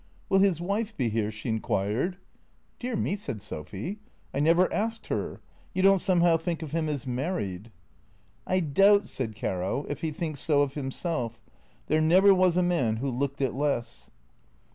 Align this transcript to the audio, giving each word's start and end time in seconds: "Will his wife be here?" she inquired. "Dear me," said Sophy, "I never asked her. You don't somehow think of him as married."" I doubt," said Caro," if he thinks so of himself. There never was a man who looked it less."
"Will 0.29 0.39
his 0.39 0.59
wife 0.59 0.97
be 0.97 1.09
here?" 1.09 1.29
she 1.31 1.47
inquired. 1.47 2.17
"Dear 2.79 2.95
me," 2.95 3.15
said 3.15 3.39
Sophy, 3.39 3.99
"I 4.33 4.39
never 4.39 4.73
asked 4.73 5.05
her. 5.09 5.41
You 5.75 5.83
don't 5.83 6.01
somehow 6.01 6.37
think 6.37 6.63
of 6.63 6.71
him 6.71 6.89
as 6.89 7.05
married."" 7.05 7.71
I 8.57 8.61
doubt," 8.61 9.03
said 9.05 9.35
Caro," 9.39 9.85
if 9.89 10.01
he 10.01 10.09
thinks 10.09 10.39
so 10.39 10.63
of 10.63 10.73
himself. 10.73 11.39
There 11.85 12.01
never 12.01 12.33
was 12.33 12.57
a 12.57 12.63
man 12.63 12.95
who 12.95 13.11
looked 13.11 13.41
it 13.41 13.53
less." 13.53 14.09